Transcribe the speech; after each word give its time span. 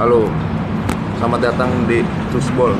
Halo, 0.00 0.24
selamat 1.20 1.52
datang 1.52 1.84
di 1.84 2.00
Tusbol 2.32 2.72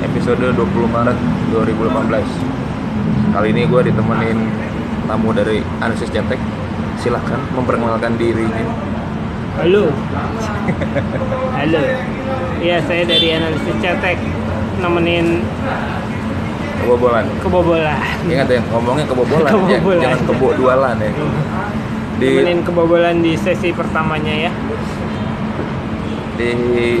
episode 0.00 0.56
20 0.56 0.56
Maret 0.88 1.20
2018 1.52 3.36
Kali 3.36 3.52
ini 3.52 3.68
gue 3.68 3.92
ditemenin 3.92 4.40
tamu 5.04 5.36
dari 5.36 5.60
Analisis 5.84 6.08
Cetek 6.08 6.40
Silahkan 6.96 7.36
memperkenalkan 7.52 8.16
dirinya 8.16 8.64
Halo. 9.60 9.92
Halo. 11.60 11.82
Iya, 12.64 12.80
saya 12.88 13.04
dari 13.04 13.28
analisis 13.36 13.76
cetek 13.76 14.16
nemenin 14.80 15.44
Kebobolan 16.80 17.28
kebobolan. 17.44 18.00
Ingat 18.24 18.48
ya, 18.48 18.64
ngomongnya 18.72 19.04
kebobolan, 19.04 19.52
ya, 19.68 19.76
Kebobolan. 19.76 20.00
jangan 20.08 20.20
kebo 20.24 20.46
dualan 20.56 20.96
ya 21.04 21.12
Di, 22.16 22.28
Nemenin 22.32 22.64
kebobolan 22.64 23.20
di 23.20 23.36
sesi 23.36 23.76
pertamanya 23.76 24.48
ya. 24.48 24.52
Di 26.50 26.98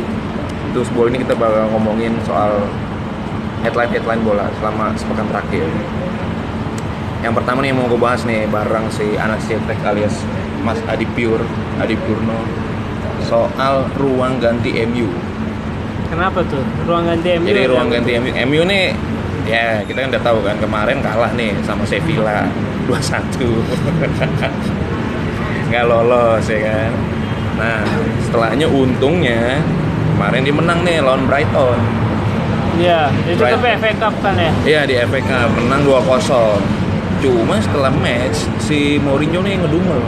Tusbol 0.72 1.12
ini 1.12 1.20
kita 1.20 1.36
bakal 1.36 1.68
ngomongin 1.74 2.16
soal 2.24 2.64
headline-headline 3.66 4.22
bola 4.24 4.48
selama 4.62 4.94
sepekan 4.96 5.28
terakhir 5.28 5.68
yang 7.22 7.38
pertama 7.38 7.62
nih 7.62 7.70
yang 7.70 7.78
mau 7.78 7.86
gue 7.86 8.02
bahas 8.02 8.26
nih 8.26 8.50
bareng 8.50 8.90
si 8.90 9.14
anak 9.14 9.38
Cetek 9.46 9.78
alias 9.86 10.26
Mas 10.66 10.82
Adi 10.90 11.06
Pure, 11.14 11.46
Adi 11.78 11.94
Purno 11.94 12.34
soal 13.22 13.86
ruang 13.94 14.42
ganti 14.42 14.74
MU. 14.82 15.06
Kenapa 16.10 16.42
tuh? 16.42 16.60
Ruang 16.84 17.06
ganti 17.06 17.38
MU. 17.38 17.46
Jadi 17.46 17.60
ada 17.62 17.70
ruang 17.70 17.88
ganti? 17.94 18.10
MU, 18.18 18.30
MU 18.34 18.62
nih 18.66 18.90
ya 19.46 19.86
kita 19.86 20.06
kan 20.06 20.08
udah 20.14 20.22
tahu 20.22 20.38
kan 20.42 20.58
kemarin 20.58 20.98
kalah 20.98 21.30
nih 21.38 21.54
sama 21.62 21.86
Sevilla 21.86 22.50
2-1. 22.90 23.38
Nggak 25.70 25.84
lolos 25.86 26.44
ya 26.50 26.58
kan. 26.58 26.90
Nah, 27.56 27.84
setelahnya 28.24 28.66
untungnya 28.68 29.60
kemarin 30.16 30.40
dia 30.44 30.54
menang 30.54 30.78
nih 30.86 31.02
lawan 31.04 31.24
Brighton. 31.28 31.78
Iya, 32.80 33.12
itu 33.28 33.42
Right. 33.42 33.52
tapi 33.60 33.66
FA 33.76 33.92
Cup 34.00 34.14
kan 34.24 34.34
ya. 34.36 34.50
Iya 34.64 34.80
di 34.88 34.94
FA 34.96 35.20
Cup 35.20 35.48
menang 35.60 35.84
2-0. 35.84 36.56
Cuma 37.20 37.60
setelah 37.60 37.92
match 37.92 38.48
si 38.58 38.96
Mourinho 38.98 39.44
nih 39.44 39.60
ngedumel. 39.60 40.00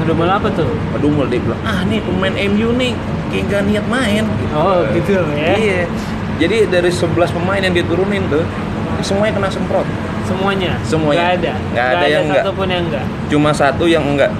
Ngedumel 0.00 0.28
apa 0.30 0.48
tuh? 0.54 0.70
Ngedumel 0.94 1.26
dia 1.28 1.42
bilang, 1.42 1.60
"Ah, 1.66 1.82
nih 1.84 1.98
pemain 2.00 2.32
MU 2.32 2.72
nih 2.78 2.94
kayak 3.28 3.44
gak 3.50 3.62
niat 3.68 3.86
main." 3.90 4.24
Oh, 4.54 4.86
gitu 4.94 5.18
ya. 5.34 5.54
Iya. 5.58 5.80
Jadi 6.40 6.56
dari 6.70 6.90
11 6.90 7.28
pemain 7.34 7.60
yang 7.60 7.74
diturunin 7.74 8.24
tuh 8.30 8.42
semuanya 9.02 9.36
kena 9.36 9.50
semprot. 9.50 9.84
Semuanya. 10.24 10.78
Semuanya. 10.86 11.22
Nggak 11.22 11.34
ada. 11.42 11.52
Nggak 11.74 11.86
ada 11.90 12.06
yang 12.06 12.24
nggak. 12.30 12.44
satupun 12.46 12.66
yang 12.70 12.82
enggak. 12.88 13.04
Cuma 13.28 13.50
satu 13.52 13.84
yang 13.84 14.04
enggak 14.06 14.30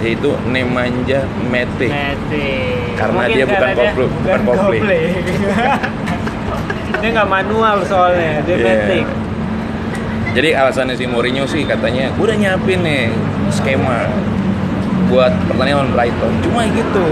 yaitu 0.00 0.30
Nemanja 0.44 1.24
Matic. 1.46 1.88
Mete. 1.88 2.48
Karena 2.96 3.20
Mungkin 3.22 3.34
dia 3.34 3.44
bukan 3.46 3.68
koplo- 3.74 4.12
bukan 4.18 4.40
kopling. 4.42 4.82
dia 7.00 7.08
nggak 7.10 7.30
manual 7.30 7.76
soalnya, 7.84 8.42
dia 8.42 8.56
Iya. 8.56 8.66
metik. 8.66 9.06
Jadi 10.30 10.48
alasannya 10.54 10.94
si 10.94 11.04
Mourinho 11.04 11.44
sih 11.44 11.64
katanya 11.64 12.12
"Gua 12.14 12.30
udah 12.30 12.36
nyiapin 12.38 12.80
nih 12.80 13.10
skema 13.50 14.06
buat 15.08 15.32
pertandingan 15.48 15.78
lawan 15.80 15.90
Brighton. 15.90 16.32
Cuma 16.40 16.62
gitu. 16.66 17.06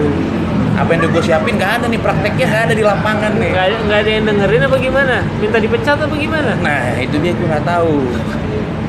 Apa 0.79 0.95
yang 0.95 1.03
udah 1.03 1.11
gue 1.11 1.23
siapin 1.27 1.59
gak 1.59 1.83
ada 1.83 1.87
nih 1.91 1.99
prakteknya 1.99 2.47
gak 2.47 2.63
ada 2.71 2.73
di 2.73 2.85
lapangan 2.87 3.33
nih. 3.35 3.51
Nggak 3.51 3.67
ada, 3.67 3.77
nggak 3.83 3.99
ada 3.99 4.11
yang 4.15 4.25
dengerin 4.25 4.63
apa 4.63 4.77
gimana? 4.79 5.17
Minta 5.37 5.59
dipecat 5.59 5.99
apa 5.99 6.15
gimana? 6.15 6.53
Nah 6.63 6.95
itu 6.97 7.17
dia 7.19 7.35
gue 7.35 7.45
nggak 7.45 7.67
tahu. 7.67 7.95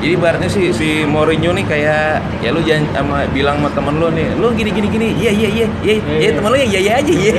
Jadi 0.00 0.14
baratnya 0.16 0.48
sih 0.48 0.72
si 0.72 1.04
Mourinho 1.04 1.52
nih 1.52 1.64
kayak 1.64 2.02
ya 2.40 2.48
lu 2.50 2.64
jangan 2.64 2.88
sama 2.90 3.16
bilang 3.28 3.60
sama 3.60 3.68
temen 3.68 3.94
lu 3.96 4.08
nih, 4.08 4.32
lu 4.32 4.48
gini 4.50 4.72
gini 4.72 4.88
gini, 4.88 5.08
iya 5.14 5.28
iya 5.28 5.48
iya 5.50 5.66
iya, 5.78 5.94
Iya, 5.94 5.94
ya 6.00 6.16
iya. 6.18 6.30
temen 6.32 6.48
lu 6.48 6.56
ya 6.56 6.66
iya 6.66 6.80
iya 6.80 6.92
aja 6.96 7.12
iya. 7.12 7.32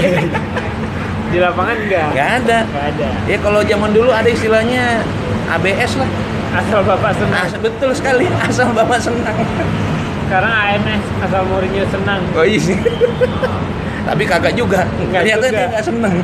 Di 1.31 1.37
lapangan 1.39 1.75
enggak? 1.79 2.07
Gak 2.11 2.29
ada. 2.43 2.59
Nggak 2.61 2.85
ada. 2.91 3.07
Ya 3.25 3.37
kalau 3.39 3.59
zaman 3.63 3.89
dulu 3.89 4.11
ada 4.11 4.27
istilahnya 4.27 5.01
ABS 5.49 5.95
lah. 5.95 6.09
Asal 6.51 6.83
bapak 6.83 7.15
senang. 7.15 7.47
As- 7.47 7.55
betul 7.57 7.89
sekali 7.95 8.25
asal 8.45 8.67
bapak 8.71 8.99
senang. 8.99 9.37
Sekarang 10.27 10.51
AMS 10.53 11.03
asal 11.23 11.41
Mourinho 11.47 11.81
senang. 11.87 12.21
Oh 12.35 12.43
iya 12.43 12.59
sih. 12.59 12.77
Tapi 14.11 14.23
kagak 14.23 14.53
juga. 14.53 14.83
Nggak 15.01 15.21
Ternyata 15.23 15.45
juga. 15.45 15.55
dia 15.55 15.67
nggak 15.71 15.85
seneng. 15.87 16.15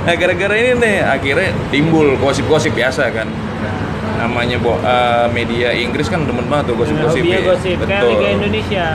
nah 0.00 0.14
gara-gara 0.16 0.54
ini 0.56 0.70
nih 0.78 0.96
akhirnya 1.04 1.48
timbul 1.68 2.16
gosip-gosip 2.16 2.72
biasa 2.72 3.10
kan. 3.12 3.28
Namanya 4.18 4.58
bo, 4.58 4.74
eh, 4.76 5.26
media 5.30 5.70
Inggris 5.70 6.10
kan 6.10 6.26
demen 6.26 6.44
banget 6.46 6.74
tuh 6.74 6.76
gosip-gosip. 6.76 7.22
Ya. 7.22 7.38
gosip 7.40 7.78
kayak 7.80 8.02
Betul. 8.02 8.10
Liga 8.12 8.28
Indonesia. 8.34 8.86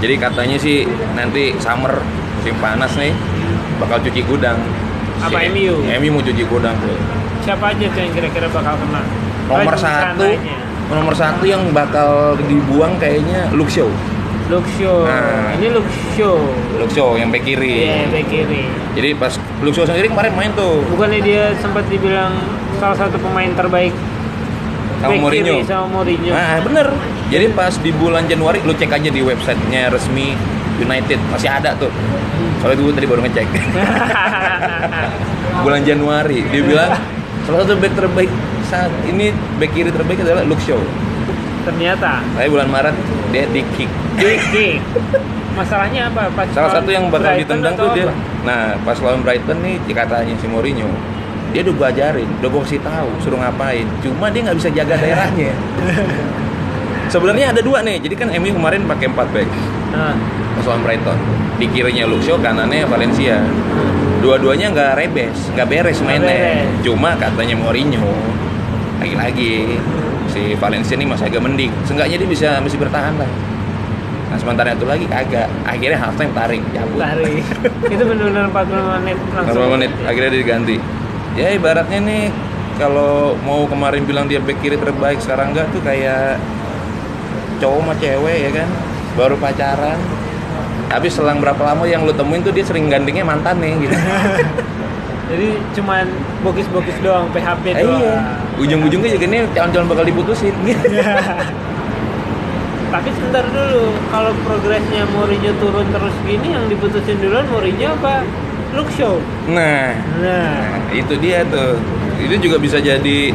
Jadi 0.00 0.14
katanya 0.16 0.56
sih 0.56 0.84
nanti 1.12 1.52
summer 1.56 1.92
musim 2.36 2.56
panas 2.56 2.92
nih 2.96 3.12
bakal 3.76 4.00
cuci 4.00 4.20
gudang. 4.24 4.56
Apa, 5.20 5.36
Si- 5.40 5.48
MU? 5.52 5.74
MU 5.84 6.08
mau 6.10 6.22
cuci 6.22 6.44
gudang 6.44 6.76
tuh. 6.80 6.96
Siapa 7.40 7.72
aja 7.72 7.84
tuh 7.88 8.00
yang 8.00 8.12
kira-kira 8.12 8.48
bakal 8.48 8.76
kena? 8.76 9.02
Nomor 9.44 9.74
satu, 9.74 10.24
sananya. 10.24 10.56
nomor 10.88 11.14
satu 11.16 11.44
yang 11.44 11.62
bakal 11.72 12.36
dibuang 12.40 12.96
kayaknya 12.96 13.48
Luke 13.50 13.68
Shaw. 13.68 13.88
Luke 14.48 14.68
Shaw. 14.76 15.04
Nah. 15.04 15.52
Ini 15.56 15.68
Luke 15.70 15.90
Shaw. 16.16 16.36
Luke 16.76 16.92
Shaw 16.92 17.10
yang 17.16 17.28
bek 17.28 17.44
kiri. 17.44 17.86
Iya, 17.86 18.08
bek 18.08 18.24
kiri. 18.26 18.64
Jadi 18.96 19.08
pas 19.16 19.32
Luke 19.60 19.72
Shaw 19.72 19.84
sendiri 19.84 20.08
kemarin 20.08 20.32
main 20.34 20.50
tuh 20.52 20.82
Bukannya 20.88 21.20
dia 21.20 21.52
sempat 21.56 21.86
dibilang 21.86 22.32
salah 22.80 22.96
satu 22.96 23.16
pemain 23.20 23.52
terbaik 23.52 23.92
sama 25.00 25.16
Mourinho. 25.16 25.60
sama 25.68 25.86
Mourinho. 26.00 26.32
Nah, 26.32 26.58
bener. 26.64 26.86
Jadi 27.28 27.46
pas 27.52 27.72
di 27.76 27.92
bulan 27.92 28.24
Januari 28.26 28.64
lu 28.64 28.72
cek 28.72 28.90
aja 28.90 29.10
di 29.12 29.20
websitenya 29.20 29.92
resmi 29.92 30.32
United 30.80 31.20
masih 31.28 31.52
ada 31.52 31.76
tuh. 31.76 31.92
Soalnya 32.64 32.80
gue 32.80 32.94
tadi 32.96 33.06
baru 33.06 33.20
ngecek. 33.24 33.48
bulan 35.64 35.84
Januari 35.84 36.40
dia 36.48 36.62
bilang 36.64 36.96
salah 37.44 37.68
satu 37.68 37.76
back 37.76 37.92
terbaik 37.92 38.30
saat 38.70 38.88
ini 39.04 39.28
back 39.60 39.70
kiri 39.76 39.92
terbaik 39.92 40.24
adalah 40.24 40.44
Luke 40.48 40.62
Shaw. 40.64 40.80
Ternyata 41.68 42.24
Tapi 42.24 42.48
bulan 42.48 42.68
Maret 42.72 42.96
dia 43.30 43.44
di 43.52 43.60
kick. 43.76 43.90
Diki. 44.16 44.80
Masalahnya 45.52 46.08
apa? 46.08 46.32
Pas 46.32 46.48
Salah 46.56 46.80
satu 46.80 46.88
yang 46.88 47.12
bakal 47.12 47.36
Brighton 47.36 47.60
ditendang 47.60 47.74
tuh 47.76 47.92
dia. 47.92 48.08
apa? 48.08 48.14
Nah, 48.48 48.62
pas 48.80 48.96
lawan 49.00 49.20
Brighton 49.20 49.60
nih 49.60 49.76
katanya 49.92 50.34
si 50.40 50.46
Mourinho 50.48 50.88
dia 51.50 51.60
udah 51.66 51.74
gue 51.74 51.86
ajarin, 51.98 52.28
udah 52.40 52.48
gue 52.48 52.60
kasih 52.66 52.80
tahu 52.82 53.08
suruh 53.22 53.38
ngapain. 53.38 53.86
Cuma 54.00 54.30
dia 54.30 54.40
nggak 54.46 54.58
bisa 54.58 54.70
jaga 54.70 54.94
daerahnya. 54.98 55.52
Sebenarnya 57.12 57.50
ada 57.50 57.60
dua 57.60 57.82
nih. 57.82 57.98
Jadi 57.98 58.14
kan 58.14 58.28
MU 58.38 58.54
kemarin 58.54 58.86
pakai 58.86 59.10
4 59.10 59.34
back 59.34 59.50
Nah, 59.90 60.14
lawan 60.62 60.80
Brighton. 60.86 61.18
Di 61.58 61.66
kirinya 61.66 62.06
Shaw, 62.06 62.38
kanannya 62.38 62.86
Valencia. 62.86 63.42
Dua-duanya 64.22 64.70
nggak 64.70 64.92
rebes, 64.94 65.50
nggak 65.58 65.66
beres 65.66 65.98
mainnya. 66.06 66.62
Cuma 66.86 67.18
katanya 67.18 67.58
Mourinho 67.58 68.06
lagi-lagi 69.00 69.80
si 70.28 70.54
Valencia 70.60 70.94
ini 70.94 71.08
masih 71.08 71.26
agak 71.26 71.42
mending. 71.42 71.72
Seenggaknya 71.88 72.20
dia 72.20 72.28
bisa 72.28 72.48
masih 72.60 72.78
bertahan 72.78 73.16
lah. 73.16 73.30
Nah 74.30 74.36
sementara 74.38 74.76
itu 74.76 74.86
lagi 74.86 75.08
kagak. 75.08 75.48
Akhirnya 75.66 75.98
halftime 75.98 76.30
tarik, 76.36 76.62
cabut. 76.70 77.00
lari. 77.00 77.42
itu 77.96 78.02
benar-benar 78.06 78.46
40 78.52 78.92
menit 79.02 79.18
langsung. 79.34 79.64
40 79.66 79.74
menit 79.74 79.90
akhirnya 80.06 80.30
dia 80.30 80.40
diganti. 80.44 80.76
Ya 81.32 81.54
ibaratnya 81.54 82.00
nih 82.00 82.24
kalau 82.74 83.36
mau 83.40 83.62
kemarin 83.64 84.02
bilang 84.02 84.26
dia 84.26 84.40
back 84.40 84.58
kiri 84.58 84.74
terbaik 84.74 85.20
sekarang 85.20 85.52
enggak 85.52 85.70
tuh 85.70 85.80
kayak 85.80 86.40
cowok 87.58 87.78
sama 87.80 87.94
cewek 87.96 88.38
ya 88.40 88.50
kan? 88.52 88.68
Baru 89.14 89.36
pacaran. 89.36 89.98
Tapi 90.90 91.06
selang 91.06 91.38
berapa 91.38 91.62
lama 91.62 91.86
yang 91.86 92.02
lu 92.02 92.10
temuin 92.10 92.42
tuh 92.42 92.50
dia 92.50 92.66
sering 92.66 92.90
gandengnya 92.90 93.22
mantan 93.22 93.62
nih 93.62 93.78
gitu. 93.78 93.94
Jadi 95.30 95.48
cuman 95.78 96.10
bokis-bokis 96.42 96.98
doang, 96.98 97.30
PHP 97.30 97.64
Eh, 97.70 97.86
doang. 97.86 98.02
iya. 98.02 98.18
Ujung-ujungnya 98.58 99.14
juga 99.14 99.26
nih 99.30 99.46
calon-calon 99.54 99.86
bakal 99.86 100.02
diputusin. 100.02 100.50
Tapi 102.90 103.08
sebentar 103.14 103.46
dulu, 103.46 103.94
kalau 104.10 104.34
progresnya 104.42 105.06
Mourinho 105.14 105.54
turun 105.62 105.86
terus 105.86 106.10
gini, 106.26 106.50
yang 106.50 106.66
diputusin 106.66 107.22
duluan 107.22 107.46
Mourinho 107.46 107.94
apa 107.94 108.26
Luke 108.70 108.90
Shaw? 108.94 109.18
nah 109.50 109.94
Nah, 110.22 110.86
itu 110.94 111.14
dia 111.18 111.42
tuh 111.46 111.78
itu 112.20 112.36
juga 112.38 112.56
bisa 112.60 112.78
jadi 112.78 113.32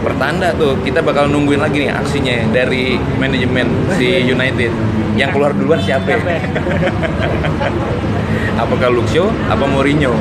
pertanda 0.00 0.54
tuh 0.56 0.78
kita 0.86 1.04
bakal 1.04 1.28
nungguin 1.28 1.60
lagi 1.60 1.84
nih 1.86 1.92
aksinya 1.92 2.36
dari 2.54 2.96
manajemen 3.20 3.68
si 3.98 4.24
United 4.24 4.72
yang 5.18 5.34
keluar 5.34 5.52
duluan 5.52 5.82
siapa 5.82 6.16
apakah 8.62 8.88
Shaw 9.10 9.28
apa 9.50 9.64
Mourinho 9.66 10.14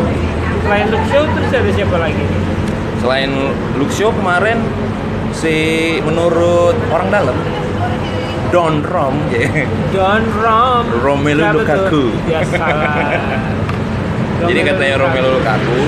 Selain 0.65 0.89
Shaw 1.07 1.23
terus 1.31 1.51
ada 1.53 1.71
siapa 1.71 1.95
lagi? 2.01 2.25
selain 2.99 3.31
Shaw 3.93 4.11
kemarin 4.11 4.57
si 5.31 5.55
menurut 6.03 6.75
orang 6.91 7.09
dalam 7.13 7.37
Don 8.47 8.79
Rom. 8.79 9.15
John 9.93 10.23
Rom. 10.39 10.87
Romelu? 11.03 11.43
Lukaku. 11.51 12.15
Ya 12.31 12.39
salah. 12.47 12.95
jadi 14.45 14.59
katanya 14.61 14.95
Romelu 15.01 15.29
Lukaku. 15.41 15.79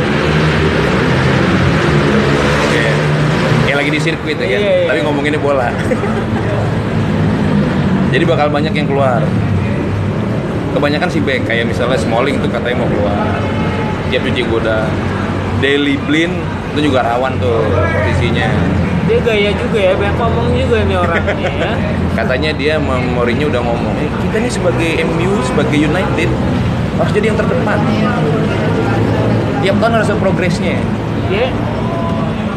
Oke. 2.66 2.86
Kayak 3.70 3.78
lagi 3.78 3.90
di 3.94 4.00
sirkuit 4.02 4.38
ya 4.42 4.48
kan? 4.50 4.50
Iya, 4.50 4.58
iya. 4.58 4.88
tapi 4.90 5.00
ngomonginnya 5.06 5.38
bola. 5.38 5.70
Jadi 8.10 8.26
bakal 8.26 8.50
banyak 8.50 8.74
yang 8.74 8.90
keluar. 8.90 9.22
Kebanyakan 10.74 11.10
si 11.14 11.22
back 11.22 11.46
kayak 11.46 11.70
misalnya 11.70 11.98
Smalling 12.02 12.42
tuh 12.42 12.50
katanya 12.50 12.82
mau 12.82 12.90
keluar. 12.90 13.38
Dia 14.10 14.18
cuci 14.18 14.42
goda 14.50 14.90
Daily 15.62 16.02
Blind 16.10 16.34
itu 16.74 16.90
juga 16.90 17.06
rawan 17.06 17.38
tuh 17.38 17.62
posisinya. 17.70 18.50
Dia 19.06 19.18
gaya 19.26 19.50
juga 19.58 19.78
ya, 19.82 19.94
banyak 19.98 20.16
ngomong 20.22 20.48
juga 20.54 20.78
nih 20.86 20.98
orangnya 21.02 21.50
ya. 21.66 21.74
katanya 22.14 22.52
dia 22.54 22.78
Mourinho 22.78 23.50
udah 23.50 23.58
ngomong 23.66 23.96
eh, 23.98 24.10
kita 24.22 24.38
nih 24.38 24.52
sebagai 24.54 24.92
MU 25.02 25.34
sebagai 25.42 25.78
United 25.82 26.30
harus 27.00 27.12
jadi 27.16 27.26
yang 27.32 27.40
terdepan 27.40 27.80
tiap 29.60 29.76
tahun 29.80 29.92
harus 29.96 30.08
ada 30.08 30.20
progresnya 30.20 30.76
Dia 31.30 31.48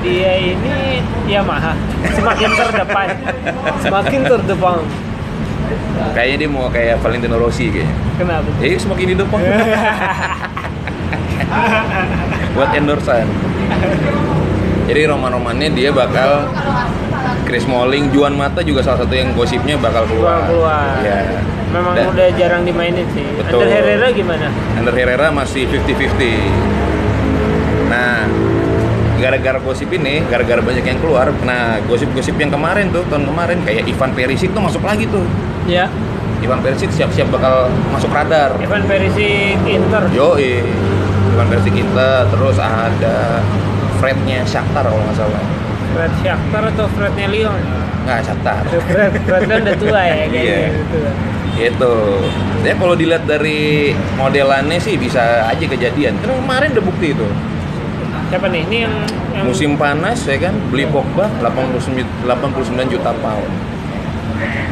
dia 0.02 0.32
ini 0.34 0.98
Yamaha 1.30 1.78
semakin 2.10 2.50
terdepan, 2.50 3.08
semakin 3.78 4.20
terdepan. 4.26 4.82
kayaknya 6.10 6.36
dia 6.42 6.48
mau 6.50 6.66
kayak 6.66 6.98
Valentino 6.98 7.38
Rossi 7.38 7.70
kayaknya 7.70 7.94
Kenapa? 8.18 8.50
eh 8.58 8.74
semakin 8.74 9.06
di 9.08 9.14
depan 9.14 9.38
buat 12.54 12.70
endorsean 12.74 13.26
jadi 14.82 15.08
roman-romannya 15.08 15.72
dia 15.72 15.94
bakal 15.94 16.50
Chris 17.46 17.64
Smalling, 17.64 18.10
Juan 18.10 18.34
Mata 18.34 18.60
juga 18.60 18.82
salah 18.82 19.06
satu 19.06 19.14
yang 19.14 19.30
gosipnya 19.32 19.78
bakal 19.78 20.04
keluar. 20.10 20.42
Keluar 20.50 21.00
keluar. 21.00 21.61
Iya. 21.72 21.74
Memang 21.74 21.92
Dan 21.96 22.04
udah 22.12 22.28
jarang 22.36 22.62
dimainin 22.62 23.06
sih. 23.10 23.24
Betul. 23.32 23.64
Ander 23.64 23.69
Herrera 23.72 24.08
gimana? 24.12 24.46
Ander 24.76 24.92
Herrera 24.92 25.32
masih 25.32 25.64
50-50. 25.64 27.88
Nah, 27.88 28.28
gara-gara 29.16 29.56
gosip 29.56 29.88
ini, 29.88 30.20
gara-gara 30.26 30.58
banyak 30.58 30.82
yang 30.82 30.98
keluar, 30.98 31.30
nah 31.44 31.78
gosip-gosip 31.84 32.34
yang 32.36 32.50
kemarin 32.50 32.90
tuh, 32.90 33.06
tahun 33.06 33.24
kemarin 33.24 33.62
kayak 33.62 33.86
Ivan 33.86 34.10
Perisic 34.12 34.50
tuh 34.50 34.60
masuk 34.60 34.82
lagi 34.82 35.06
tuh. 35.06 35.22
Ya, 35.64 35.86
Ivan 36.42 36.58
Perisic 36.58 36.90
siap-siap 36.90 37.30
bakal 37.30 37.70
masuk 37.88 38.10
radar. 38.10 38.58
Ivan 38.58 38.82
Perisic 38.84 39.56
Inter. 39.62 40.02
Yo, 40.10 40.34
Ivan 41.32 41.46
Perisic 41.48 41.72
kita, 41.72 42.26
terus 42.28 42.58
ada 42.58 43.40
Frednya 43.96 44.42
Shakhtar 44.42 44.84
kalau 44.84 44.98
nggak 44.98 45.16
salah. 45.16 45.42
Fred 45.92 46.12
Shakhtar 46.19 46.62
atau 46.72 46.86
Frednya 46.90 47.26
Lyon? 47.28 47.60
Nggak, 48.02 48.19
Shakhtar. 48.26 48.62
Fred, 48.90 49.12
Fred 49.22 49.42
kan 49.46 49.58
udah 49.62 49.76
tua 49.78 50.00
ya 50.02 50.14
kayaknya 50.32 50.42
Iya. 50.42 50.69
gitu. 50.74 50.98
Gitu. 51.56 51.94
Ya 52.64 52.75
kalau 52.78 52.94
dilihat 52.96 53.28
dari 53.28 53.93
modelannya 54.16 54.78
sih 54.81 54.96
bisa 54.96 55.44
aja 55.44 55.64
kejadian. 55.64 56.16
Karena 56.22 56.38
kemarin 56.40 56.69
udah 56.78 56.84
bukti 56.84 57.12
itu. 57.12 57.26
Siapa 58.32 58.49
nih? 58.49 58.64
Ini 58.64 58.76
yang, 58.88 58.94
yang 59.37 59.44
Musim 59.44 59.76
panas 59.76 60.25
ya 60.25 60.40
kan, 60.40 60.56
beli 60.72 60.88
Pogba 60.88 61.28
89, 61.44 62.25
89 62.25 62.93
juta 62.96 63.12
pound. 63.20 63.52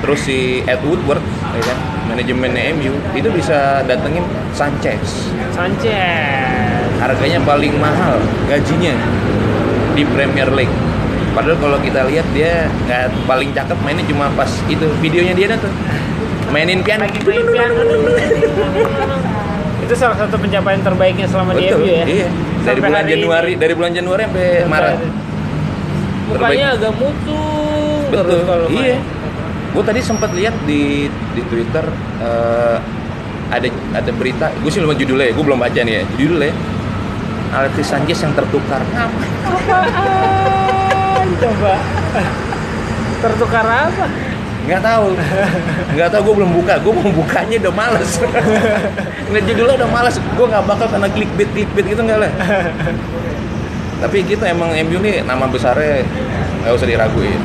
Terus 0.00 0.20
si 0.24 0.64
Ed 0.64 0.80
Woodward 0.80 1.20
ya 1.52 1.62
kan, 1.68 1.78
manajemennya 2.08 2.72
MU 2.80 2.96
itu 3.12 3.28
bisa 3.28 3.84
datengin 3.84 4.24
Sanchez. 4.56 5.28
Sanchez. 5.52 6.88
Harganya 6.96 7.40
paling 7.44 7.76
mahal 7.76 8.16
gajinya 8.48 8.96
di 9.92 10.08
Premier 10.08 10.48
League. 10.56 10.72
Padahal 11.36 11.60
kalau 11.60 11.78
kita 11.84 12.08
lihat 12.08 12.26
dia 12.32 12.64
nggak 12.88 13.28
paling 13.28 13.52
cakep 13.52 13.78
mainnya 13.84 14.02
cuma 14.08 14.32
pas 14.34 14.50
itu 14.66 14.88
videonya 14.98 15.36
dia 15.36 15.54
tuh 15.54 15.70
mainin 16.50 16.82
piano 16.82 17.04
main 17.06 17.46
piano. 17.50 17.74
Itu 19.86 19.94
salah 19.96 20.16
satu 20.18 20.36
pencapaian 20.38 20.82
terbaiknya 20.82 21.26
selama 21.26 21.54
di 21.56 21.70
MU 21.70 21.86
ya. 21.86 22.04
iya. 22.06 22.28
Dari 22.60 22.80
bulan 22.82 23.04
ini. 23.08 23.12
Januari, 23.16 23.52
dari 23.56 23.74
bulan 23.74 23.92
Januari 23.96 24.22
sampai 24.28 24.64
Maret. 24.68 24.98
Mukanya 26.30 26.66
agak 26.78 26.92
mutu 26.94 27.42
Betul. 28.10 28.70
Iya. 28.70 28.98
Gue 29.70 29.82
tadi 29.86 30.00
sempat 30.02 30.34
lihat 30.34 30.54
di 30.66 31.06
di 31.10 31.42
Twitter 31.46 31.86
eh, 32.22 32.78
ada 33.50 33.66
ada 33.94 34.10
berita, 34.14 34.46
gue 34.62 34.70
sih 34.70 34.78
lupa 34.78 34.94
judulnya, 34.94 35.34
gue 35.34 35.42
belum 35.42 35.58
baca 35.58 35.80
nih 35.82 35.94
ya. 36.02 36.04
Judulnya 36.18 36.52
Alexis 37.50 37.86
Sanchez 37.90 38.22
yang 38.22 38.30
tertukar. 38.34 38.82
Apaan 38.94 39.18
coba? 41.42 41.74
Tertukar 43.20 43.66
apa? 43.66 44.06
Nggak 44.68 44.82
tahu, 44.84 45.06
nggak 45.96 46.08
tahu. 46.12 46.20
Gue 46.26 46.34
belum 46.44 46.52
buka. 46.60 46.74
Gue 46.84 46.92
mau 46.92 47.10
bukanya 47.10 47.56
udah 47.66 47.74
males. 47.74 48.10
Ngeliat 49.30 49.44
judulnya 49.48 49.74
udah 49.84 49.90
males. 49.90 50.16
Gue 50.36 50.46
nggak 50.46 50.64
bakal 50.68 50.86
kena 50.92 51.08
clickbait 51.08 51.48
clickbait 51.52 51.86
gitu 51.88 52.00
nggak 52.04 52.18
lah. 52.20 52.32
Tapi 54.00 54.24
kita 54.24 54.48
emang 54.48 54.72
MU 54.88 54.98
nih 55.00 55.24
nama 55.24 55.44
besarnya 55.48 56.04
nggak 56.64 56.72
usah 56.76 56.86
diraguin. 56.88 57.40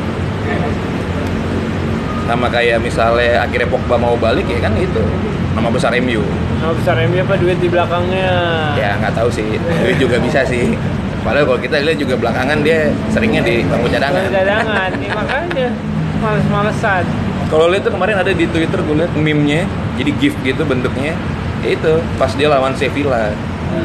Sama 2.25 2.49
kayak 2.49 2.81
misalnya 2.81 3.45
akhirnya 3.45 3.69
Pogba 3.69 4.01
mau 4.01 4.17
balik 4.17 4.49
ya 4.49 4.57
kan 4.57 4.73
itu 4.75 5.03
nama 5.53 5.69
besar 5.69 5.93
MU. 6.01 6.25
Nama 6.57 6.73
besar 6.73 6.95
MU 7.05 7.21
apa 7.21 7.35
duit 7.37 7.57
di 7.61 7.69
belakangnya? 7.69 8.29
Ya 8.75 8.97
nggak 8.97 9.13
tahu 9.13 9.29
sih, 9.29 9.45
itu 9.61 10.09
juga 10.09 10.17
bisa 10.17 10.41
sih. 10.41 10.73
Padahal 11.21 11.45
kalau 11.45 11.59
kita 11.61 11.81
lihat 11.85 11.97
juga 12.01 12.17
belakangan 12.17 12.65
dia 12.65 12.89
seringnya 13.13 13.41
di 13.45 13.61
bangku 13.65 13.89
cadangan. 13.93 14.25
Cadangan, 14.29 14.89
nih 14.97 15.09
makanya 15.09 15.67
males-malesan. 16.19 17.03
Kalau 17.49 17.69
lihat 17.69 17.85
tuh 17.85 17.93
kemarin 17.93 18.17
ada 18.17 18.33
di 18.33 18.45
Twitter 18.49 18.79
gue 18.81 18.95
lihat 19.05 19.13
meme-nya, 19.13 19.69
jadi 19.95 20.11
gift 20.17 20.37
gitu 20.41 20.65
bentuknya. 20.65 21.13
Ya 21.61 21.69
itu 21.73 21.93
pas 22.17 22.31
dia 22.33 22.49
lawan 22.49 22.73
Sevilla. 22.73 23.33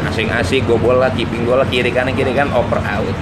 Asing-asing 0.07 0.69
gue 0.69 0.79
bola, 0.79 1.11
keeping 1.13 1.43
bola 1.49 1.67
kiri 1.67 1.91
kanan 1.91 2.15
kiri 2.15 2.31
kan 2.37 2.47
oper 2.55 2.79
out. 2.85 3.17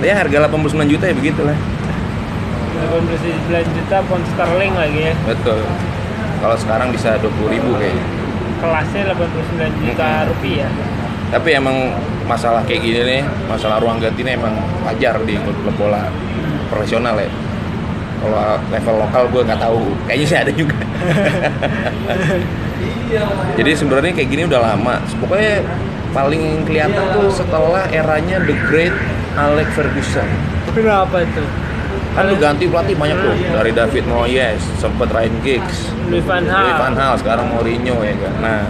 Dia 0.00 0.14
harga 0.20 0.48
89 0.48 0.92
juta 0.92 1.04
ya 1.10 1.14
begitulah. 1.14 1.56
89 2.76 3.76
juta 3.76 3.96
pound 4.06 4.24
sterling 4.32 4.74
lagi 4.76 5.00
ya. 5.10 5.14
Betul. 5.26 5.60
Kalau 6.40 6.56
sekarang 6.60 6.88
bisa 6.92 7.16
20 7.18 7.52
ribu 7.52 7.70
kayaknya. 7.76 8.04
Kelasnya 8.60 9.02
89 9.12 9.84
juta 9.84 10.08
rupiah. 10.28 10.70
Tapi 11.26 11.48
emang 11.58 11.90
masalah 12.26 12.62
kayak 12.62 12.80
gini 12.82 13.00
nih, 13.02 13.22
masalah 13.50 13.82
ruang 13.82 13.98
ganti 13.98 14.22
ini 14.22 14.38
emang 14.38 14.54
wajar 14.86 15.18
di 15.26 15.34
klub 15.42 15.74
bola 15.74 16.06
profesional 16.70 17.18
ya. 17.18 17.30
Kalau 18.16 18.58
level 18.72 18.96
lokal 19.06 19.22
gue 19.30 19.42
nggak 19.46 19.60
tahu, 19.60 19.80
kayaknya 20.06 20.26
sih 20.26 20.38
ada 20.38 20.52
juga. 20.54 20.78
Jadi 23.58 23.70
sebenarnya 23.74 24.12
kayak 24.14 24.28
gini 24.30 24.42
udah 24.50 24.60
lama. 24.74 24.98
Pokoknya 25.22 25.62
paling 26.10 26.66
kelihatan 26.66 27.04
tuh 27.14 27.28
setelah 27.30 27.86
eranya 27.92 28.42
The 28.42 28.56
Great 28.66 28.94
Alex 29.38 29.68
Ferguson. 29.76 30.26
Kenapa 30.74 31.22
tuh? 31.34 31.48
Kan 32.16 32.32
lu 32.32 32.36
ganti 32.40 32.64
pelatih 32.64 32.96
banyak 32.96 33.18
tuh, 33.20 33.36
dari 33.52 33.76
David 33.76 34.08
Moyes, 34.08 34.62
sempet 34.80 35.12
Ryan 35.12 35.36
Giggs, 35.44 35.92
Louis 36.08 36.24
van 36.24 36.48
Gaal. 36.48 36.64
Louis 36.64 36.76
van 36.80 36.94
Gaal, 36.96 37.14
sekarang 37.20 37.46
Mourinho 37.52 38.00
ya 38.00 38.16
kan. 38.16 38.32
Nah, 38.40 38.60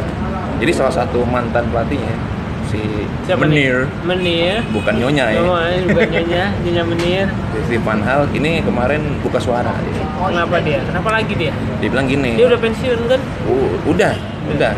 jadi 0.59 0.73
salah 0.75 0.91
satu 0.91 1.23
mantan 1.23 1.71
pelatihnya 1.71 2.36
si 2.67 2.81
Siapa 3.23 3.43
Menir, 3.43 3.87
nih? 3.87 4.05
Menir. 4.05 4.55
bukan 4.71 4.95
Nyonya 4.95 5.25
ya. 5.29 5.41
Bukan 5.87 6.07
nyonya, 6.09 6.45
nyonya 6.61 6.85
Menir. 6.85 7.27
Si 7.69 7.75
Van 7.79 8.01
Hal 8.01 8.27
ini 8.31 8.61
kemarin 8.61 9.03
buka 9.21 9.39
suara. 9.39 9.75
Dia, 9.83 10.03
Kenapa 10.05 10.57
dia? 10.61 10.79
Kenapa 10.83 11.09
lagi 11.13 11.33
dia? 11.33 11.53
dia 11.77 11.89
bilang 11.89 12.07
gini, 12.07 12.35
Dia 12.35 12.47
udah 12.47 12.59
pensiun 12.59 12.99
kan? 13.07 13.21
"U- 13.47 13.79
udah, 13.87 14.13
udah. 14.49 14.75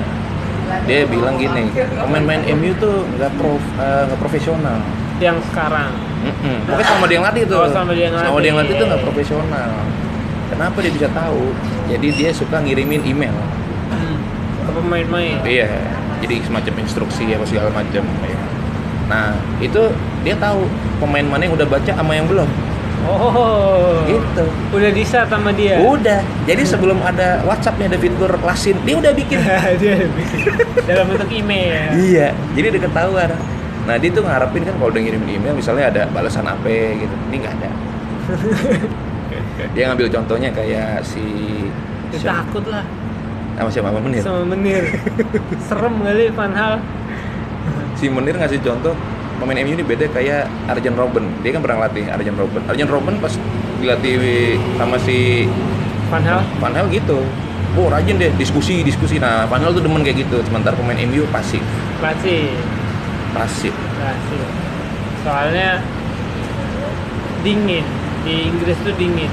Dia 0.84 1.04
bilang 1.04 1.36
gini, 1.36 1.72
pemain-pemain 1.72 2.44
MU 2.50 2.72
tuh 2.76 3.08
nggak 3.10 3.32
prof, 3.34 3.60
eh, 3.74 4.02
nggak 4.04 4.18
profesional. 4.18 4.78
Yang 5.18 5.40
sekarang. 5.48 5.90
Mm-mm. 6.20 6.56
Pokoknya 6.64 6.86
sama 6.86 7.04
dia 7.04 7.14
yang 7.14 7.26
latih 7.26 7.42
tuh. 7.44 7.58
Oh, 7.58 7.70
sama 7.70 7.90
dia 7.92 8.04
yang 8.06 8.14
Sama 8.14 8.24
latih. 8.26 8.38
dia 8.38 8.48
yang 8.48 8.58
latih 8.58 8.74
tuh 8.74 8.86
nggak 8.86 9.02
profesional. 9.02 9.70
Kenapa 10.48 10.76
dia 10.80 10.92
bisa 10.92 11.08
tahu? 11.10 11.42
Jadi 11.86 12.08
dia 12.12 12.30
suka 12.32 12.56
ngirimin 12.58 13.02
email. 13.02 13.36
Hmm. 13.88 14.16
Ke 14.62 14.70
pemain-main. 14.70 15.36
Iya, 15.42 15.68
jadi 16.22 16.42
semacam 16.44 16.74
instruksi 16.82 17.24
apa 17.34 17.44
segala 17.46 17.70
macam. 17.70 18.02
ya. 18.04 18.38
Nah, 19.08 19.32
itu 19.62 19.82
dia 20.22 20.36
tahu 20.36 20.68
pemain 21.00 21.24
mana 21.24 21.48
yang 21.48 21.54
udah 21.56 21.68
baca 21.68 21.92
sama 21.92 22.12
yang 22.12 22.28
belum. 22.28 22.48
Oh. 23.08 24.04
Gitu. 24.04 24.44
Udah 24.74 24.90
di 24.92 25.04
sama 25.06 25.50
dia. 25.54 25.80
Udah. 25.80 26.20
Jadi 26.44 26.62
sebelum 26.66 27.00
ada 27.00 27.40
WhatsApp-nya 27.46 27.94
ada 27.94 27.98
fitur 27.98 28.32
klasin, 28.42 28.76
dia 28.84 28.98
udah 28.98 29.12
bikin. 29.16 29.38
dia 29.80 30.04
bikin. 30.12 30.52
dalam 30.84 31.08
bentuk 31.08 31.30
email. 31.32 31.94
iya. 31.96 32.34
Jadi 32.52 32.66
udah 32.76 32.82
ketahuan. 32.90 33.30
Nah, 33.88 33.96
dia 33.96 34.10
tuh 34.12 34.20
ngarepin 34.26 34.68
kan 34.68 34.74
kalau 34.76 34.92
udah 34.92 35.00
ngirimin 35.00 35.40
email 35.40 35.54
misalnya 35.56 35.88
ada 35.88 36.02
balasan 36.12 36.44
apa 36.44 36.68
gitu. 37.00 37.14
Ini 37.32 37.36
nggak 37.40 37.54
ada. 37.62 37.70
dia 39.74 39.82
ngambil 39.90 40.08
contohnya 40.12 40.50
kayak 40.52 41.02
si 41.02 41.24
Dia 42.12 42.18
takut 42.24 42.64
lah 42.68 42.84
sama 43.58 43.70
siapa 43.74 43.88
sama 43.90 44.00
Menir. 44.06 44.22
sama 44.22 44.42
Menir. 44.46 44.84
Serem 45.66 45.94
kali 46.00 46.24
Van 46.32 46.52
Hal. 46.54 46.74
Si 47.98 48.06
Menir 48.06 48.38
ngasih 48.38 48.62
contoh 48.62 48.94
pemain 49.38 49.58
MU 49.62 49.74
ini 49.74 49.84
beda 49.84 50.06
kayak 50.14 50.46
Arjen 50.70 50.94
Robben. 50.94 51.26
Dia 51.42 51.50
kan 51.54 51.60
pernah 51.66 51.90
latih 51.90 52.06
Arjen 52.06 52.38
Robben. 52.38 52.62
Arjen 52.70 52.86
Robben 52.86 53.18
pas 53.18 53.34
dilatih 53.82 54.14
sama 54.78 54.96
si 55.02 55.50
Van 56.08 56.22
Hal. 56.22 56.40
Van 56.62 56.74
Hal 56.74 56.86
gitu. 56.94 57.18
Oh 57.74 57.90
rajin 57.90 58.18
deh 58.18 58.30
diskusi 58.38 58.86
diskusi. 58.86 59.18
Nah 59.18 59.50
Van 59.50 59.58
Hal 59.58 59.74
tuh 59.74 59.82
demen 59.82 60.06
kayak 60.06 60.22
gitu. 60.22 60.38
Sementara 60.46 60.78
pemain 60.78 60.98
MU 61.06 61.26
pasif 61.34 61.62
pasif. 61.98 63.74
Klasik. 63.98 64.48
Soalnya 65.26 65.82
dingin. 67.42 67.84
Di 68.26 68.50
Inggris 68.50 68.78
tuh 68.82 68.94
dingin. 68.98 69.30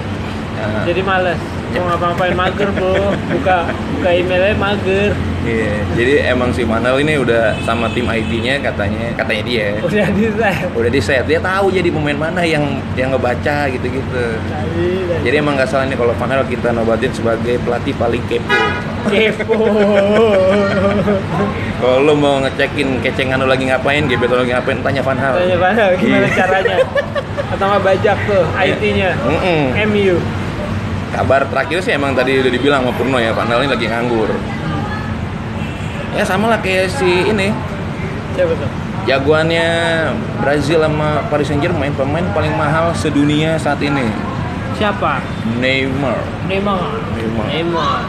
Nah, 0.58 0.86
Jadi 0.86 1.01
males. 1.01 1.41
Mau 1.75 1.86
ngapa-ngapain 1.88 2.34
mager 2.34 2.70
bro 2.72 2.96
buka 3.29 3.58
buka 3.94 4.10
emailnya 4.12 4.55
mager 4.55 5.12
Iya, 5.46 5.77
jadi 5.94 6.13
emang 6.34 6.50
si 6.50 6.65
Manel 6.65 6.98
ini 7.00 7.22
udah 7.22 7.53
sama 7.62 7.86
tim 7.94 8.01
IT-nya 8.03 8.58
katanya, 8.58 9.13
katanya 9.13 9.44
dia. 9.46 9.77
udah 9.77 10.10
di 10.10 10.25
set 10.34 10.58
Udah 10.74 10.89
di 10.89 10.98
set, 11.00 11.22
dia 11.24 11.38
tahu 11.38 11.70
jadi 11.70 11.86
pemain 11.88 12.17
mana 12.17 12.41
yang 12.41 12.65
yang 12.96 13.13
ngebaca 13.13 13.70
gitu-gitu. 13.70 14.25
Jadi 15.22 15.36
emang 15.38 15.53
nggak 15.53 15.70
salah 15.70 15.86
nih 15.86 15.94
kalau 15.94 16.17
Manel 16.17 16.41
kita 16.50 16.74
nobatin 16.74 17.13
sebagai 17.13 17.62
pelatih 17.62 17.94
paling 17.94 18.25
kepo. 18.25 18.58
kepo 19.05 19.53
Kalau 21.77 21.98
lo 22.01 22.13
mau 22.15 22.41
ngecekin 22.41 22.98
kecengan 23.00 23.38
lo 23.38 23.46
lagi 23.46 23.70
ngapain, 23.70 24.01
gebet 24.03 24.25
lo 24.27 24.41
lagi 24.41 24.50
ngapain, 24.50 24.82
tanya 24.82 25.01
Van 25.03 25.13
Hal. 25.15 25.38
tanya 25.38 25.58
mana 25.60 25.84
gimana 25.94 26.25
Iya. 26.25 26.34
caranya 26.36 26.77
atau 27.46 27.65
nggak 27.67 27.84
bajak 27.86 28.17
tuh 28.25 28.44
IT-nya 28.58 29.13
Mm-mm. 29.22 29.77
MU 29.86 30.17
Kabar 31.15 31.48
terakhir 31.48 31.79
sih 31.79 31.95
emang 31.95 32.12
tadi 32.12 32.43
udah 32.43 32.51
dibilang 32.51 32.84
sama 32.84 32.91
Purno 32.91 33.17
ya, 33.24 33.31
Van 33.31 33.48
Hal 33.48 33.63
ini 33.63 33.72
lagi 33.72 33.88
nganggur. 33.88 34.27
Ya 36.12 36.27
sama 36.27 36.51
lah 36.51 36.60
kayak 36.60 36.91
si 36.91 37.31
ini, 37.31 37.55
siapa 38.36 38.51
tuh 38.55 38.67
jagoannya 39.05 39.67
Brazil 40.41 40.81
sama 40.81 41.24
Paris 41.29 41.48
Saint 41.48 41.62
Germain, 41.62 41.93
pemain 41.93 42.25
paling 42.34 42.51
mahal 42.57 42.91
sedunia 42.98 43.55
saat 43.55 43.79
ini. 43.79 44.12
siapa 44.75 45.24
Neymar. 45.63 46.19
Neymar 46.51 47.00
Neymar. 47.15 47.45
Neymar 47.48 48.00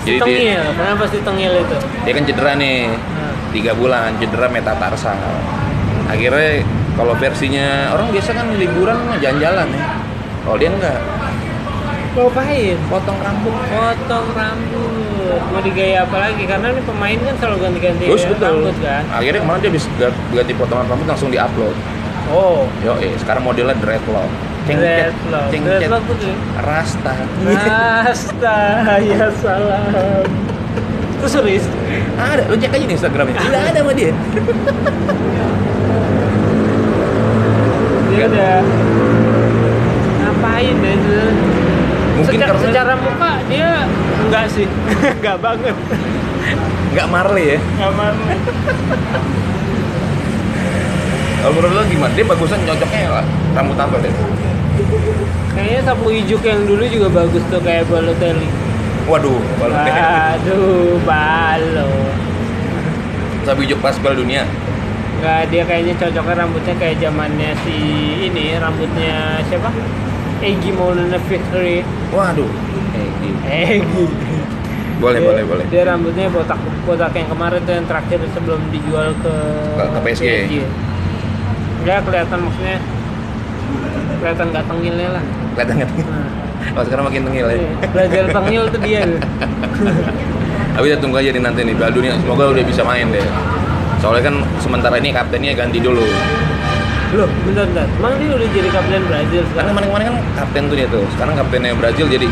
si 0.00 0.16
Jadi 0.16 0.20
tengil 0.24 0.62
kenapa 0.72 1.04
si 1.04 1.18
tengil 1.20 1.52
itu 1.52 1.76
Dia 2.08 2.12
kan 2.16 2.24
cedera 2.24 2.52
nih, 2.56 2.88
Nah, 2.96 3.32
tiga 3.52 3.72
bulan 3.76 4.16
cedera 4.16 4.48
metatarsal. 4.48 5.20
Akhirnya 6.08 6.64
kalau 6.96 7.12
versinya 7.20 7.92
orang 7.92 8.08
biasa 8.08 8.30
kan 8.32 8.46
liburan 8.56 8.96
jalan-jalan 9.20 9.68
ya. 9.68 9.84
Kalau 10.44 10.56
dia 10.60 10.68
enggak, 10.72 11.00
ngapain 12.14 12.78
potong 12.86 13.18
rambut. 13.18 13.54
potong 13.66 14.26
rambut 14.32 15.40
mau 15.50 15.58
digaya 15.58 16.06
apa 16.06 16.16
lagi 16.20 16.44
karena 16.46 16.66
ini 16.70 16.82
pemain 16.82 17.18
kan 17.18 17.34
selalu 17.36 17.56
ganti-ganti 17.60 18.04
Terus 18.06 18.24
betul. 18.28 18.46
rambut 18.62 18.76
kan 18.78 19.02
Akhirnya 19.10 19.40
kemarin 19.42 19.60
dia 19.60 19.72
bisa 19.72 19.88
ganti 20.30 20.52
potongan 20.54 20.86
rambut 20.86 21.06
langsung 21.06 21.28
diupload. 21.28 21.74
oh 22.30 22.70
Yo, 22.80 22.94
eh, 22.98 23.12
sekarang 23.18 23.42
modelnya 23.42 23.74
dreadlock. 23.76 24.30
dreadlock 24.64 25.48
cengcet, 25.50 25.80
dreadlock 25.82 26.02
tuh 26.06 26.16
tuh 26.22 26.34
rasta. 26.62 27.12
Rasta 27.44 28.58
ya 29.02 29.26
salam 29.42 30.24
itu 31.14 31.26
serius 31.30 31.64
Ada, 32.14 32.42
lu 32.46 32.54
cek 32.54 32.68
aja 32.70 32.84
di 32.84 32.94
Instagramnya. 32.94 33.40
Tidak 33.40 33.62
ada 33.64 33.80
sama 33.80 33.92
dia. 33.92 34.12
dia 38.06 38.24
udah 38.28 38.56
ngapain 40.20 40.76
ya 40.76 40.92
itu 40.94 41.18
Mungkin 42.14 42.30
secara, 42.32 42.52
karena- 42.52 42.64
secara 42.64 42.92
muka 42.96 43.30
dia 43.44 43.70
enggak 44.20 44.44
sih 44.48 44.66
enggak 45.18 45.38
banget 45.38 45.76
Nggak 46.92 47.08
Marley 47.08 47.44
ya. 47.46 47.58
enggak 47.58 47.92
banget 47.92 48.38
Kalau 51.36 51.52
menurut 51.52 51.74
lo 51.74 51.82
gimana? 51.84 52.12
Dia 52.14 52.24
bagusan 52.24 52.60
cocoknya 52.62 53.08
lah. 53.12 53.24
Rambut 53.52 53.76
apa 53.76 53.96
deh? 54.00 54.14
kayaknya 55.54 55.80
sapu 55.84 56.10
ijuk 56.10 56.42
yang 56.42 56.64
dulu 56.64 56.82
juga 56.82 57.08
bagus 57.14 57.38
tuh 57.46 57.62
kayak 57.62 57.86
Balotelli 57.86 58.50
Waduh, 59.04 59.38
kalau 59.54 59.76
aduh 59.76 60.98
balo 61.04 61.94
Sabi 63.44 63.62
juk 63.64 63.78
pas 63.78 63.94
Piala 63.94 64.16
dunia. 64.16 64.42
Enggak, 65.14 65.46
dia 65.48 65.62
kayaknya 65.62 65.94
cocoknya 65.94 66.34
rambutnya 66.34 66.74
kayak 66.74 66.96
zamannya 66.98 67.52
si 67.60 67.76
ini 68.24 68.56
rambutnya 68.56 69.38
siapa? 69.44 69.68
Egi 70.40 70.70
Maulana 70.70 71.18
Fikri. 71.20 71.84
Waduh. 72.10 72.50
Gitu. 73.20 73.38
Egi. 73.44 74.04
Boleh, 74.96 75.18
Dia- 75.18 75.26
boleh, 75.26 75.42
boleh. 75.44 75.64
Dia 75.68 75.82
rambutnya 75.84 76.26
botak 76.28 76.56
botak 76.84 77.12
yang 77.12 77.28
kemarin 77.28 77.60
tuh 77.60 77.74
yang 77.74 77.84
terakhir 77.84 78.18
sebelum 78.30 78.60
dijual 78.70 79.10
ke 79.20 79.34
Ke- 79.74 79.90
ke 79.90 79.98
PSG. 80.00 80.26
Enggak 81.82 82.00
kelihatan 82.02 82.38
maksudnya 82.40 82.76
kelihatan 84.16 84.46
nggak 84.48 84.64
tengilnya 84.64 85.08
lah. 85.12 85.24
Kelihatan 85.52 85.74
nggak? 85.76 85.90
Nah, 86.00 86.28
Oh 86.74 86.80
sekarang 86.80 87.04
makin 87.04 87.28
tengil 87.28 87.44
ya. 87.44 87.54
iya, 87.54 87.70
belajar 87.86 88.24
tengil 88.32 88.62
tuh 88.72 88.80
dia. 88.80 89.04
Tapi 90.74 90.84
kita 90.88 90.98
tunggu 90.98 91.20
aja 91.20 91.28
nih 91.28 91.42
nanti 91.44 91.60
nih 91.60 91.74
Piala 91.76 91.92
dunia. 91.92 92.16
Semoga 92.16 92.44
udah 92.50 92.64
bisa 92.64 92.82
main 92.82 93.06
deh. 93.10 93.20
Soalnya 94.00 94.22
kan 94.24 94.34
sementara 94.58 94.96
ini 94.96 95.12
kaptennya 95.12 95.52
ganti 95.52 95.78
dulu. 95.78 96.02
Loh, 97.14 97.28
bentar 97.44 97.64
bentar. 97.64 97.86
Emang 97.92 98.12
dia 98.18 98.28
udah 98.28 98.48
jadi 98.48 98.68
kapten 98.68 99.00
Brazil 99.04 99.38
Karena 99.38 99.48
sekarang? 99.48 99.68
kemarin-kemarin 99.70 100.04
kan 100.04 100.16
kapten 100.34 100.62
tuh 100.66 100.74
dia 100.74 100.86
tuh. 100.88 101.04
Sekarang 101.10 101.34
kaptennya 101.34 101.74
Brazil 101.74 102.06
jadi 102.08 102.26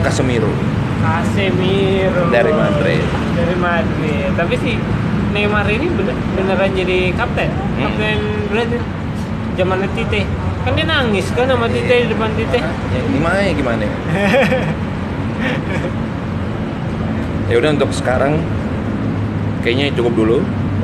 Casemiro. 0.00 0.50
Casemiro 1.00 2.28
Dari 2.28 2.52
Madrid. 2.52 3.04
dari 3.30 3.54
Madrid 3.56 4.28
tapi 4.36 4.52
si 4.54 4.76
Neymar 5.30 5.64
ini 5.64 5.86
bener, 5.88 6.12
beneran 6.34 6.70
jadi 6.70 7.10
kapten 7.14 7.48
Hmm. 7.48 7.80
kapten 7.80 8.16
Brazil 8.46 8.80
zaman 9.54 9.78
Tite 9.90 10.22
kan 10.60 10.70
dia 10.74 10.84
nangis 10.84 11.24
kan 11.32 11.46
sama 11.46 11.64
Tite 11.64 12.04
di 12.04 12.06
depan 12.06 12.28
Tite 12.34 12.58
Ya, 12.60 13.00
gimana 13.06 13.38
ya 13.40 13.52
gimana? 13.54 13.80
ya? 13.80 13.92
ya 17.48 17.54
udah 17.56 17.70
untuk 17.72 17.90
sekarang 17.90 18.38
kayaknya 19.60 19.90
cukup 19.92 20.12
dulu 20.14 20.36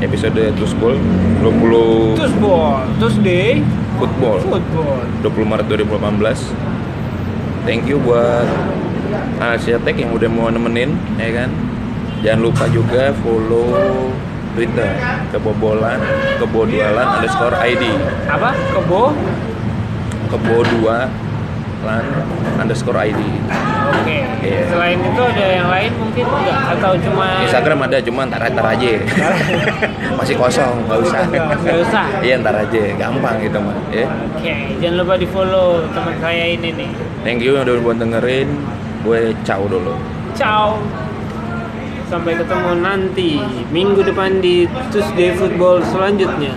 episode 0.04 0.52
Terus 0.56 0.72
Ball 0.76 0.96
20 1.40 2.16
terus 2.18 2.34
ball 2.40 2.84
terus 3.00 3.16
Football. 3.96 4.38
football 4.44 5.00
20 5.24 5.50
Maret 5.50 5.66
2018 5.72 7.64
thank 7.64 7.88
you 7.88 7.96
buat 8.04 8.44
Asia 9.40 9.80
Tech 9.80 9.96
yang 9.96 10.12
udah 10.12 10.28
mau 10.28 10.48
nemenin 10.48 10.96
ya 11.16 11.30
kan? 11.32 11.50
Jangan 12.24 12.40
lupa 12.42 12.64
juga 12.72 13.12
follow 13.20 14.10
Twitter 14.56 14.88
kebobolan 15.32 16.00
kebodualan 16.40 17.06
underscore 17.20 17.56
ID 17.60 17.84
apa? 18.28 18.56
Kebo? 18.72 19.12
Kebodualan 20.32 22.04
underscore 22.60 22.98
ID 22.98 23.20
oke. 23.90 24.16
Iya. 24.46 24.60
selain 24.70 24.98
itu 25.02 25.22
ada 25.22 25.46
yang 25.50 25.68
lain 25.70 25.90
mungkin 25.98 26.24
enggak 26.28 26.58
atau 26.78 26.92
cuma 27.02 27.26
Instagram 27.42 27.78
ada 27.88 27.98
cuma 28.02 28.20
ntar 28.28 28.42
ntar 28.50 28.66
aja. 28.76 28.90
Masih 30.18 30.34
kosong 30.38 30.74
nggak 30.86 30.98
usah. 31.02 31.20
Nggak 31.30 31.78
usah. 31.88 32.06
iya 32.22 32.34
ntar 32.38 32.54
aja. 32.54 32.82
Gampang 32.96 33.36
gitu 33.42 33.58
mah 33.58 33.76
ya 33.90 34.06
oke 34.06 34.56
jangan 34.78 34.96
lupa 35.02 35.14
di 35.18 35.26
follow 35.28 35.82
teman 35.90 36.14
saya 36.22 36.44
ini 36.54 36.68
nih. 36.74 36.90
Thank 37.26 37.42
you 37.42 37.58
udah 37.58 37.74
buat 37.82 37.98
dengerin. 37.98 38.48
Gue 39.06 39.34
ciao 39.46 39.62
dulu. 39.70 39.94
Ciao 40.34 40.82
sampai 42.06 42.38
ketemu 42.38 42.86
nanti 42.86 43.42
minggu 43.74 43.98
depan 44.06 44.38
di 44.38 44.70
Tuesday 44.94 45.34
Football 45.34 45.82
selanjutnya 45.82 46.54